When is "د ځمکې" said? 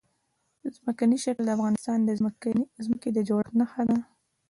2.03-3.09